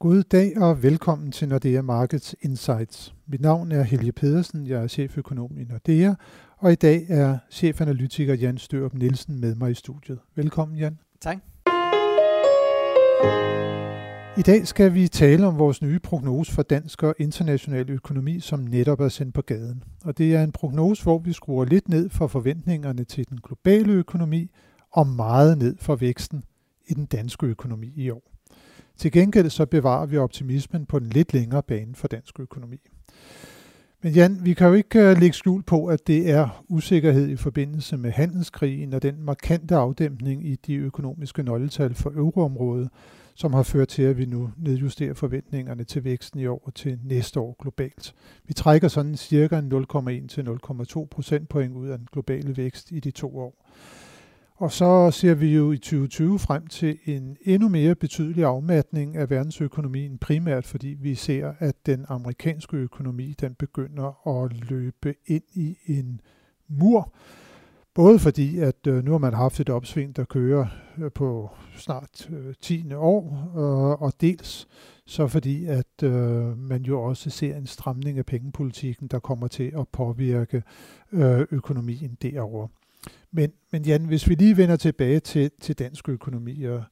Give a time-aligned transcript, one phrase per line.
[0.00, 3.14] God dag og velkommen til Nordea Markets Insights.
[3.26, 6.14] Mit navn er Helge Pedersen, jeg er cheføkonom i Nordea,
[6.58, 10.18] og i dag er chefanalytiker Jan Størup Nielsen med mig i studiet.
[10.34, 10.98] Velkommen Jan.
[11.20, 11.36] Tak.
[14.38, 18.60] I dag skal vi tale om vores nye prognose for dansk og international økonomi, som
[18.60, 19.82] netop er sendt på gaden.
[20.04, 23.92] Og det er en prognose, hvor vi skruer lidt ned for forventningerne til den globale
[23.92, 24.50] økonomi
[24.92, 26.44] og meget ned for væksten
[26.86, 28.37] i den danske økonomi i år.
[28.98, 32.80] Til gengæld så bevarer vi optimismen på den lidt længere bane for dansk økonomi.
[34.02, 37.36] Men Jan, vi kan jo ikke øh, lægge skjul på, at det er usikkerhed i
[37.36, 42.88] forbindelse med handelskrigen og den markante afdæmpning i de økonomiske nøgletal for euroområdet,
[43.34, 46.98] som har ført til, at vi nu nedjusterer forventningerne til væksten i år og til
[47.04, 48.14] næste år globalt.
[48.44, 53.10] Vi trækker sådan cirka 0,1 til 0,2 procentpoint ud af den globale vækst i de
[53.10, 53.66] to år.
[54.58, 59.30] Og så ser vi jo i 2020 frem til en endnu mere betydelig afmatning af
[59.30, 65.76] verdensøkonomien, primært fordi vi ser, at den amerikanske økonomi den begynder at løbe ind i
[65.86, 66.20] en
[66.68, 67.12] mur.
[67.94, 70.66] Både fordi, at øh, nu har man haft et opsving, der kører
[70.98, 72.94] øh, på snart øh, 10.
[72.94, 73.52] År,
[74.00, 74.68] og dels
[75.06, 76.02] så fordi, at
[76.56, 80.62] man jo også ser en stramning af pengepolitikken, der kommer til at påvirke
[81.50, 82.68] økonomien derovre.
[83.30, 86.84] Men, men Jan, hvis vi lige vender tilbage til, til dansk økonomi, og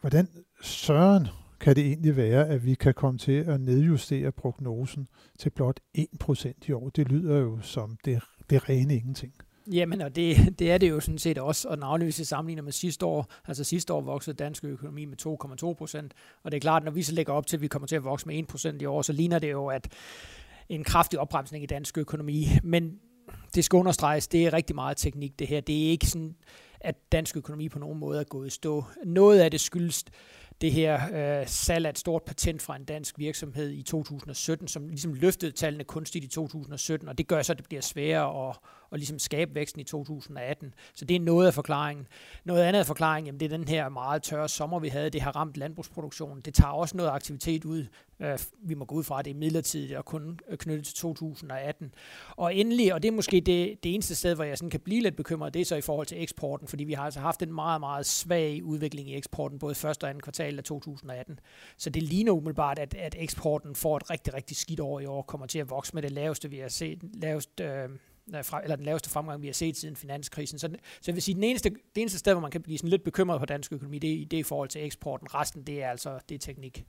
[0.00, 0.28] hvordan
[0.62, 1.26] søren
[1.60, 6.52] kan det egentlig være, at vi kan komme til at nedjustere prognosen til blot 1%
[6.66, 6.88] i år?
[6.88, 9.32] Det lyder jo som det, det rene ingenting.
[9.72, 12.72] Jamen, og det, det er det jo sådan set også, og navnligvis vi sammenligner med
[12.72, 13.32] sidste år.
[13.46, 17.02] Altså sidste år voksede dansk økonomi med 2,2 procent, og det er klart, når vi
[17.02, 19.02] så lægger op til, at vi kommer til at vokse med 1 procent i år,
[19.02, 19.88] så ligner det jo, at
[20.68, 22.46] en kraftig opbremsning i dansk økonomi.
[22.62, 22.98] Men
[23.54, 25.60] det skal understreges, det er rigtig meget teknik det her.
[25.60, 26.36] Det er ikke sådan,
[26.80, 28.84] at dansk økonomi på nogen måde er gået i stå.
[29.04, 30.04] Noget af det skyldes
[30.60, 31.00] det her
[31.40, 35.52] øh, salg af et stort patent fra en dansk virksomhed i 2017, som ligesom løftede
[35.52, 38.56] tallene kunstigt i 2017, og det gør så, at det bliver sværere at,
[38.92, 40.74] at ligesom skabe væksten i 2018.
[40.94, 42.06] Så det er noget af forklaringen.
[42.44, 45.10] Noget andet af forklaringen, jamen det er den her meget tørre sommer, vi havde.
[45.10, 46.40] Det har ramt landbrugsproduktionen.
[46.40, 47.86] Det tager også noget aktivitet ud.
[48.20, 50.94] Øh, vi må gå ud fra, at det er midlertidigt og kun øh, knyttet til
[50.94, 51.94] 2018.
[52.36, 55.02] Og endelig, og det er måske det, det eneste sted, hvor jeg sådan kan blive
[55.02, 57.52] lidt bekymret, det er så i forhold til eksporten, fordi vi har altså haft en
[57.52, 61.40] meget, meget svag udvikling i eksporten, både første og anden kvartal af 2018.
[61.76, 65.22] Så det ligner umiddelbart, at, at eksporten får et rigtig, rigtig skidt år i år,
[65.22, 67.88] kommer til at vokse med det laveste, vi har set, lavest, øh,
[68.62, 70.58] eller den laveste fremgang, vi har set siden finanskrisen.
[70.58, 70.68] Så,
[71.00, 73.04] så jeg vil sige, den eneste, det eneste sted, hvor man kan blive sådan lidt
[73.04, 75.34] bekymret på dansk økonomi, det, er, det er i forhold til eksporten.
[75.34, 76.84] Resten, det er altså det er teknik.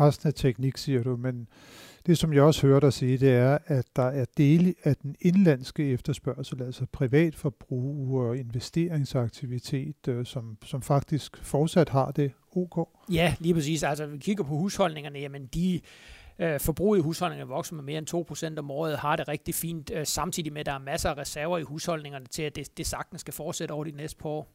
[0.00, 1.48] Resten er teknik, siger du, men
[2.06, 5.16] det, som jeg også hører dig sige, det er, at der er dele af den
[5.20, 12.32] indlandske efterspørgsel, altså privatforbrug og investeringsaktivitet, øh, som, som faktisk fortsat har det
[12.62, 12.88] ok.
[13.12, 13.82] Ja, lige præcis.
[13.82, 15.80] Altså, vi kigger på husholdningerne, jamen de
[16.40, 19.90] Øh, forbruget i husholdningerne vokser med mere end 2% om året, har det rigtig fint,
[19.94, 22.86] øh, samtidig med, at der er masser af reserver i husholdningerne til, at det, det
[22.86, 24.48] sagtens skal fortsætte over de næste par år.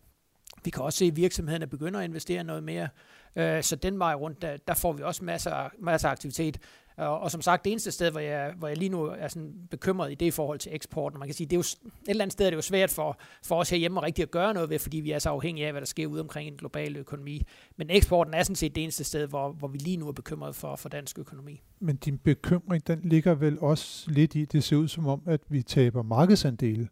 [0.64, 2.88] Vi kan også se, at virksomhederne begynder at investere noget mere,
[3.36, 6.58] øh, så den vej rundt, der, der får vi også masser, masser af aktivitet.
[6.98, 9.54] Og, og som sagt, det eneste sted, hvor jeg, hvor jeg lige nu er sådan
[9.72, 12.24] bekymret i det i forhold til eksporten, man kan sige, det er jo, et eller
[12.24, 14.70] andet sted er det jo svært for, for os herhjemme at rigtig at gøre noget
[14.70, 17.42] ved, fordi vi er så afhængige af, hvad der sker ude omkring en global økonomi.
[17.78, 20.56] Men eksporten er sådan set det eneste sted, hvor, hvor vi lige nu er bekymret
[20.56, 21.62] for, for dansk økonomi.
[21.80, 25.42] Men din bekymring, den ligger vel også lidt i, det ser ud som om, at
[25.50, 26.88] vi taber markedsandele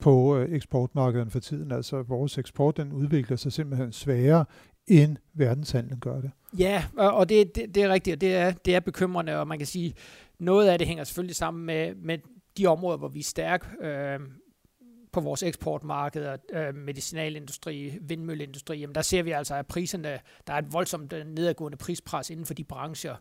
[0.00, 1.72] på eksportmarkedet eksportmarkederne for tiden.
[1.72, 4.44] Altså vores eksport, den udvikler sig simpelthen sværere,
[4.88, 6.30] end verdenshandlen gør det.
[6.58, 9.58] Ja, og det, det, det er rigtigt, og det er, det er bekymrende, og man
[9.58, 9.94] kan sige,
[10.38, 12.18] noget af det hænger selvfølgelig sammen med, med
[12.58, 14.20] de områder, hvor vi er stærke øh,
[15.12, 20.58] på vores eksportmarkeder, øh, medicinalindustri, vindmølleindustri, jamen der ser vi altså, at priserne, der er
[20.58, 23.16] et voldsomt øh, nedadgående prispres inden for de brancher,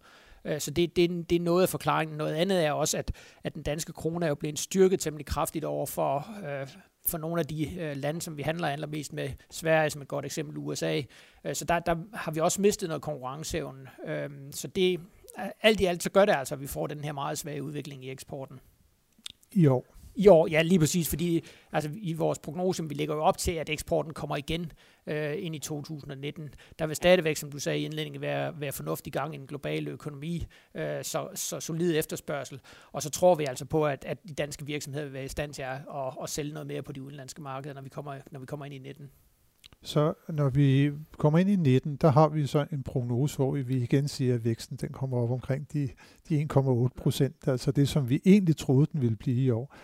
[0.46, 2.18] øh, så det, det, det er noget af forklaringen.
[2.18, 3.12] Noget andet er også, at,
[3.44, 6.68] at den danske krone er jo blevet styrket temmelig kraftigt over for, øh,
[7.08, 10.26] for nogle af de øh, lande, som vi handler allermest med, Sverige som et godt
[10.26, 11.02] eksempel, USA.
[11.44, 13.88] Øh, så der, der har vi også mistet noget konkurrenceevne.
[14.08, 15.00] Øh, så det,
[15.40, 17.64] øh, alt i alt, så gør det altså, at vi får den her meget svage
[17.64, 18.60] udvikling i eksporten.
[19.52, 19.97] I år?
[20.18, 23.52] I år, ja, lige præcis, fordi altså, i vores prognose, vi lægger jo op til,
[23.52, 24.72] at eksporten kommer igen
[25.08, 26.50] øh, ind i 2019.
[26.80, 29.92] Der vil stadigvæk, som du sagde i indledningen, være, være fornuftig gang i den globale
[29.92, 32.60] økonomi, øh, så, så solid efterspørgsel.
[32.92, 35.54] Og så tror vi altså på, at, at de danske virksomheder vil være i stand
[35.54, 38.40] til at, at, at sælge noget mere på de udenlandske markeder, når vi kommer, når
[38.40, 39.10] vi kommer ind i 19.
[39.84, 43.78] Så når vi kommer ind i 19, der har vi så en prognose, hvor vi
[43.78, 45.90] igen siger, at væksten den kommer op omkring de,
[46.30, 49.76] de 1,8 procent, altså det, som vi egentlig troede, den ville blive i år.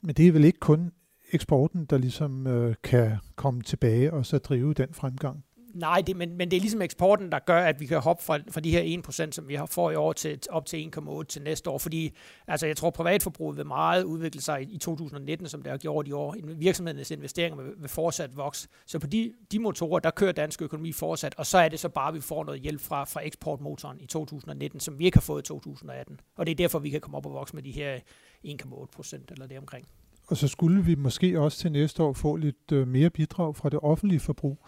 [0.00, 0.92] Men det er vel ikke kun
[1.32, 5.44] eksporten, der ligesom øh, kan komme tilbage og så drive den fremgang?
[5.74, 8.38] Nej, det, men, men det er ligesom eksporten, der gør, at vi kan hoppe fra,
[8.50, 11.42] fra de her 1%, som vi har får i år, til op til 1,8 til
[11.42, 11.78] næste år.
[11.78, 12.16] Fordi
[12.46, 16.08] altså, jeg tror, privatforbruget vil meget udvikle sig i, i 2019, som det har gjort
[16.08, 16.36] i år.
[16.56, 18.68] Virksomhedernes investeringer vil, vil fortsat vokse.
[18.86, 21.88] Så på de, de motorer, der kører dansk økonomi fortsat, og så er det så
[21.88, 25.22] bare, at vi får noget hjælp fra, fra eksportmotoren i 2019, som vi ikke har
[25.22, 26.20] fået i 2018.
[26.36, 27.98] Og det er derfor, vi kan komme op og vokse med de her
[28.44, 29.86] 1,8 procent eller det omkring.
[30.26, 33.68] Og så skulle vi måske også til næste år få lidt øh, mere bidrag fra
[33.68, 34.58] det offentlige forbrug.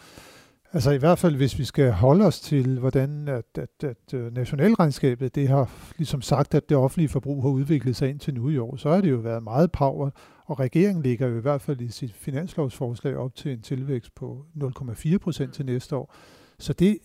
[0.73, 4.35] Altså i hvert fald, hvis vi skal holde os til, hvordan at, at, at øh,
[4.35, 8.59] nationalregnskabet det har ligesom sagt, at det offentlige forbrug har udviklet sig indtil nu i
[8.59, 10.11] år, så har det jo været meget power,
[10.45, 14.45] og regeringen ligger jo i hvert fald i sit finanslovsforslag op til en tilvækst på
[14.57, 16.15] 0,4 procent til næste år.
[16.59, 16.99] Så det,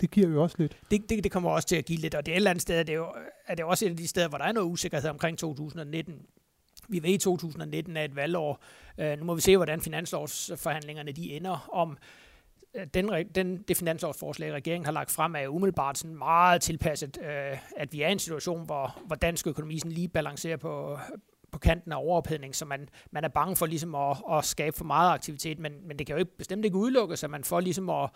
[0.00, 0.76] det giver jo også lidt.
[0.90, 2.62] Det, det, det kommer også til at give lidt, og det er et eller andet
[2.62, 3.06] sted, er det, jo,
[3.46, 6.14] er det også et af de steder, hvor der er noget usikkerhed omkring 2019.
[6.88, 8.62] Vi ved, at 2019 er et valgår.
[8.98, 11.98] Uh, nu må vi se, hvordan finanslovsforhandlingerne de ender om
[12.74, 17.58] øh, den, den, det finansårsforslag, regeringen har lagt frem, er umiddelbart sådan meget tilpasset, øh,
[17.76, 20.98] at vi er i en situation, hvor, hvor dansk økonomi sådan lige balancerer på,
[21.52, 24.84] på kanten af overophedning, så man, man er bange for ligesom at, at skabe for
[24.84, 27.90] meget aktivitet, men, men det kan jo ikke, bestemt ikke udelukkes, at man får ligesom
[27.90, 28.10] at,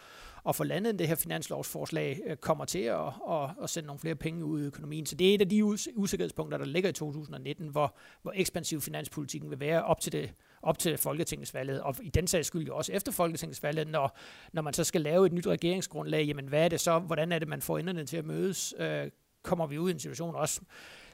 [0.49, 4.15] at få landet det her finanslovsforslag, øh, kommer til at, at, at sende nogle flere
[4.15, 5.07] penge ud i økonomien.
[5.07, 5.65] Så det er et af de
[5.97, 10.79] usikkerhedspunkter, der ligger i 2019, hvor, hvor ekspansiv finanspolitikken vil være op til det op
[10.79, 14.19] til folketingsvalget, og i den sags skyld jo også efter folketingsvalget, når,
[14.53, 17.39] når man så skal lave et nyt regeringsgrundlag, jamen hvad er det så, hvordan er
[17.39, 19.11] det, man får enderne til at mødes, øh,
[19.43, 20.61] kommer vi ud i en situation også,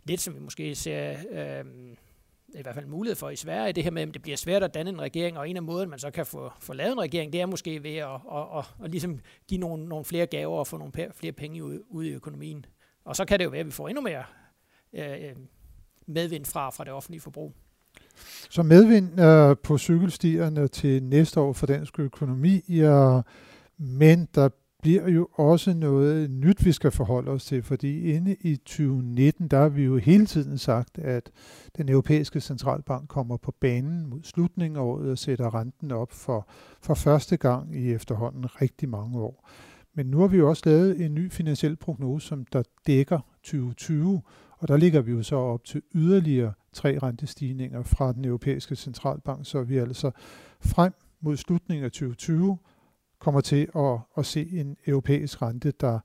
[0.04, 1.64] lidt som vi måske ser, øh,
[2.54, 4.74] i hvert fald mulighed for i Sverige, det her med, at det bliver svært at
[4.74, 7.32] danne en regering, og en af måden, man så kan få, få lavet en regering,
[7.32, 10.66] det er måske ved at, at, at, at ligesom give nogle, nogle flere gaver og
[10.66, 12.66] få nogle flere penge ud, ud i økonomien.
[13.04, 14.24] Og så kan det jo være, at vi får endnu mere
[14.92, 15.36] øh, øh,
[16.06, 17.54] medvind fra, fra det offentlige forbrug.
[18.50, 23.20] Så medvind øh, på cykelstierne til næste år for dansk økonomi, ja,
[23.78, 24.48] men der
[24.82, 29.58] bliver jo også noget nyt, vi skal forholde os til, fordi inde i 2019, der
[29.58, 31.30] har vi jo hele tiden sagt, at
[31.76, 36.48] den europæiske centralbank kommer på banen mod slutningen af året og sætter renten op for,
[36.80, 39.48] for første gang i efterhånden rigtig mange år.
[39.94, 44.22] Men nu har vi jo også lavet en ny finansiel prognose, som der dækker 2020,
[44.58, 49.46] og der ligger vi jo så op til yderligere tre rentestigninger fra den europæiske centralbank,
[49.46, 50.10] så vi altså
[50.60, 52.58] frem mod slutningen af 2020
[53.18, 55.98] kommer til at, at se en europæisk rente, der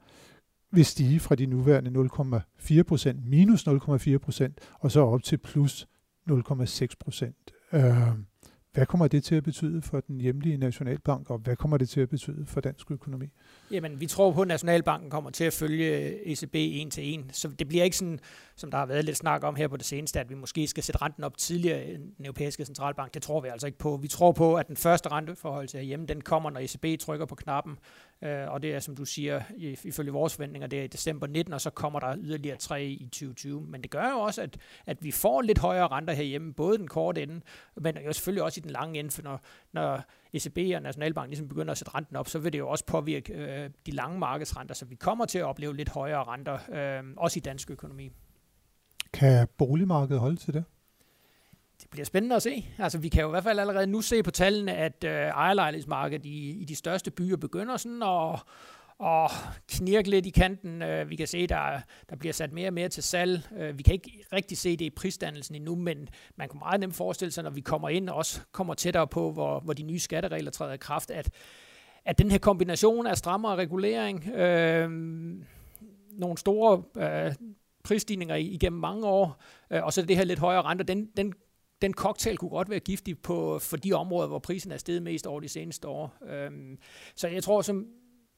[0.71, 2.09] vil stige fra de nuværende
[2.59, 5.87] 0,4 procent, minus 0,4 procent, og så op til plus
[6.29, 7.51] 0,6 procent.
[7.73, 8.07] Øh,
[8.73, 12.01] hvad kommer det til at betyde for den hjemlige nationalbank, og hvad kommer det til
[12.01, 13.25] at betyde for dansk økonomi?
[13.71, 17.29] Jamen, vi tror på, at Nationalbanken kommer til at følge ECB en til en.
[17.33, 18.19] Så det bliver ikke sådan,
[18.55, 20.83] som der har været lidt snak om her på det seneste, at vi måske skal
[20.83, 23.13] sætte renten op tidligere end den europæiske centralbank.
[23.13, 23.97] Det tror vi altså ikke på.
[23.97, 27.35] Vi tror på, at den første renteforhold til herhjemme, den kommer, når ECB trykker på
[27.35, 27.77] knappen.
[28.23, 29.41] Øh, og det er, som du siger,
[29.83, 33.05] ifølge vores forventninger, det er i december 19, og så kommer der yderligere tre i
[33.05, 33.61] 2020.
[33.61, 36.87] Men det gør jo også, at, at vi får lidt højere renter herhjemme, både den
[36.87, 37.41] korte ende,
[37.75, 39.41] men jo selvfølgelig også i den lange ende, for når,
[39.71, 40.03] når
[40.33, 43.33] ECB og Nationalbanken ligesom begynder at sætte renten op, så vil det jo også påvirke
[43.33, 47.39] øh, de lange markedsrenter, så vi kommer til at opleve lidt højere renter, øh, også
[47.39, 48.11] i dansk økonomi.
[49.13, 50.63] Kan boligmarkedet holde til det?
[51.83, 52.65] Det bliver spændende at se.
[52.77, 56.25] Altså, vi kan jo i hvert fald allerede nu se på tallene, at øh, ejerlejlighedsmarkedet
[56.25, 58.39] i, i de største byer begynder sådan at
[58.97, 59.29] og
[59.67, 60.81] knirke lidt i kanten.
[60.81, 63.41] Øh, vi kan se, der der bliver sat mere og mere til salg.
[63.57, 66.95] Øh, vi kan ikke rigtig se det i prisdannelsen endnu, men man kan meget nemt
[66.95, 69.99] forestille sig, når vi kommer ind og også kommer tættere på, hvor, hvor de nye
[69.99, 71.29] skatteregler træder i kraft, at,
[72.05, 74.89] at den her kombination af strammere regulering, øh,
[76.11, 77.33] nogle store øh,
[77.83, 81.33] prisstigninger igennem mange år, øh, og så det her lidt højere renter, den, den
[81.83, 85.27] den cocktail kunne godt være giftig på, for de områder, hvor prisen er steget mest
[85.27, 86.17] over de seneste år.
[86.29, 86.77] Øhm,
[87.15, 87.87] så jeg tror, som,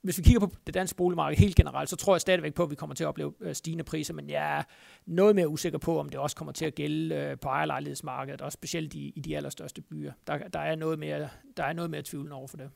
[0.01, 2.69] hvis vi kigger på det danske boligmarked helt generelt, så tror jeg stadigvæk på, at
[2.69, 4.63] vi kommer til at opleve øh, stigende priser, men jeg er
[5.05, 8.51] noget mere usikker på, om det også kommer til at gælde øh, på ejerlejlighedsmarkedet, og
[8.51, 10.11] specielt i, i de allerstørste byer.
[10.27, 12.69] Der, der, er noget mere, der er noget mere tvivl over for det.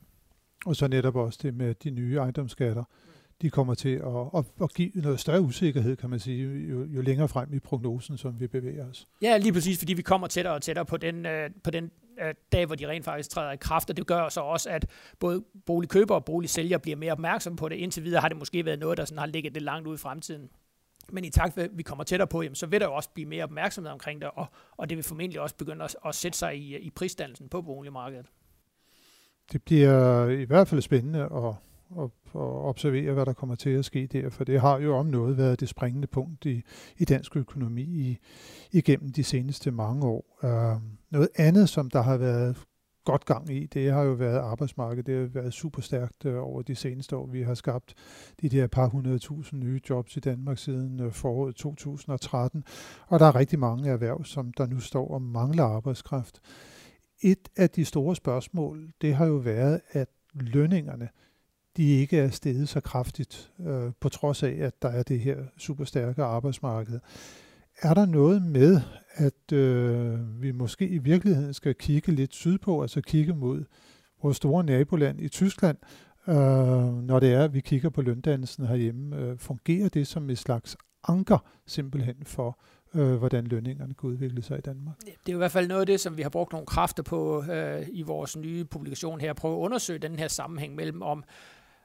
[0.66, 2.84] Og så netop også det med de nye ejendomsskatter
[3.42, 7.00] de kommer til at, at, at give noget større usikkerhed, kan man sige, jo, jo
[7.00, 9.08] længere frem i prognosen, som vi bevæger os.
[9.22, 11.90] Ja, lige præcis, fordi vi kommer tættere og tættere på den, øh, på den
[12.22, 14.86] øh, dag, hvor de rent faktisk træder i kraft, og det gør så også, at
[15.18, 17.76] både boligkøber og boligsælgere bliver mere opmærksomme på det.
[17.76, 19.98] Indtil videre har det måske været noget, der sådan har ligget lidt langt ude i
[19.98, 20.48] fremtiden.
[21.12, 23.10] Men i takt med, at vi kommer tættere på, jamen, så vil der jo også
[23.14, 26.38] blive mere opmærksomhed omkring det, og, og det vil formentlig også begynde at, at sætte
[26.38, 28.26] sig i, i prisdannelsen på boligmarkedet.
[29.52, 31.54] Det bliver i hvert fald spændende at
[31.90, 35.06] og, og observere, hvad der kommer til at ske der, for det har jo om
[35.06, 36.62] noget været det springende punkt i,
[36.98, 38.18] i dansk økonomi i,
[38.72, 40.38] igennem de seneste mange år.
[40.42, 42.56] Uh, noget andet, som der har været
[43.04, 45.06] godt gang i, det har jo været arbejdsmarkedet.
[45.06, 47.26] Det har været super stærkt øh, over de seneste år.
[47.26, 47.94] Vi har skabt
[48.40, 52.64] de der par hundredtusind nye jobs i Danmark siden øh, foråret 2013,
[53.06, 56.40] og der er rigtig mange erhverv, som der nu står og mangler arbejdskraft.
[57.22, 61.08] Et af de store spørgsmål, det har jo været, at lønningerne,
[61.76, 65.36] de ikke er steget så kraftigt, øh, på trods af, at der er det her
[65.58, 67.00] super stærke arbejdsmarked.
[67.82, 68.80] Er der noget med,
[69.14, 73.64] at øh, vi måske i virkeligheden skal kigge lidt sydpå, altså kigge mod
[74.22, 75.76] vores store naboland i Tyskland,
[76.28, 76.34] øh,
[77.02, 79.16] når det er, at vi kigger på løndannelsen herhjemme?
[79.16, 80.76] Øh, fungerer det som et slags
[81.08, 82.58] anker simpelthen for,
[82.94, 84.96] øh, hvordan lønningerne kan udvikle sig i Danmark.
[84.98, 87.44] Det er i hvert fald noget af det, som vi har brugt nogle kræfter på
[87.52, 91.24] øh, i vores nye publikation her, at prøve at undersøge den her sammenhæng mellem, om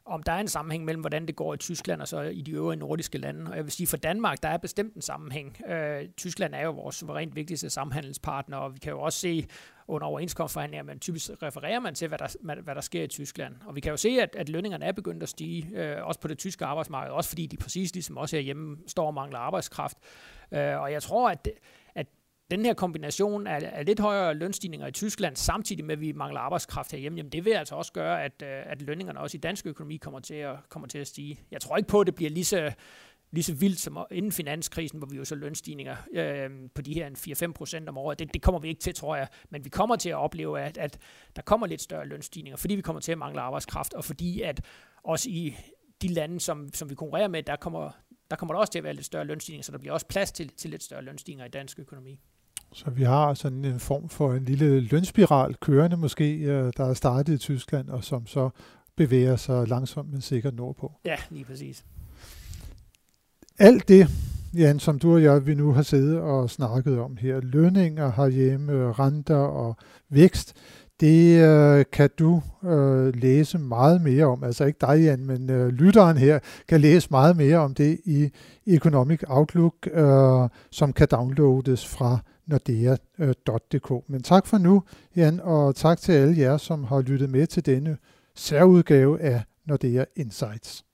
[0.05, 2.51] om der er en sammenhæng mellem, hvordan det går i Tyskland og så i de
[2.51, 3.51] øvrige nordiske lande.
[3.51, 5.57] Og jeg vil sige, for Danmark, der er bestemt en sammenhæng.
[5.67, 9.47] Øh, Tyskland er jo vores suverænt vigtigste samhandelspartner, og vi kan jo også se
[9.87, 13.55] under overenskomstforhandlinger, men typisk refererer man til, hvad der, hvad der sker i Tyskland.
[13.65, 16.27] Og vi kan jo se, at, at lønningerne er begyndt at stige, øh, også på
[16.27, 19.97] det tyske arbejdsmarked, også fordi de præcis ligesom også herhjemme står og mangler arbejdskraft.
[20.51, 21.53] Øh, og jeg tror, at, at
[22.51, 26.39] den her kombination af, af lidt højere lønstigninger i Tyskland, samtidig med, at vi mangler
[26.39, 29.65] arbejdskraft herhjemme, jamen det vil altså også gøre, at, øh, at lønningerne også i dansk
[29.65, 31.39] økonomi kommer til, at, kommer til at stige.
[31.51, 32.73] Jeg tror ikke på, at det bliver lige så,
[33.31, 37.09] lige så vildt som inden finanskrisen, hvor vi jo så lønstigninger øh, på de her
[37.47, 38.19] 4-5 procent om året.
[38.19, 39.27] Det, det kommer vi ikke til, tror jeg.
[39.49, 40.97] Men vi kommer til at opleve, at, at
[41.35, 44.65] der kommer lidt større lønstigninger, fordi vi kommer til at mangle arbejdskraft, og fordi at
[45.03, 45.55] også i
[46.01, 47.91] de lande, som, som vi konkurrerer med, der kommer,
[48.31, 50.31] der kommer der også til at være lidt større lønstigninger, så der bliver også plads
[50.31, 52.19] til, til lidt større lønstigninger i dansk økonomi.
[52.73, 56.93] Så vi har sådan en form for en lille lønspiral kørende måske, øh, der er
[56.93, 58.49] startet i Tyskland, og som så
[58.95, 60.91] bevæger sig langsomt, men sikkert nordpå.
[61.05, 61.85] Ja, lige præcis.
[63.59, 64.07] Alt det,
[64.53, 68.91] Jan, som du og jeg, vi nu har siddet og snakket om her, lønninger herhjemme,
[68.91, 69.75] renter og
[70.09, 70.53] vækst,
[70.99, 74.43] det øh, kan du øh, læse meget mere om.
[74.43, 78.29] Altså ikke dig, Jan, men øh, lytteren her kan læse meget mere om det i
[78.67, 84.09] Economic Outlook, øh, som kan downloades fra nordea.dk.
[84.09, 84.83] Men tak for nu,
[85.15, 87.97] Jan, og tak til alle jer, som har lyttet med til denne
[88.35, 90.84] særudgave af Nordea Insights.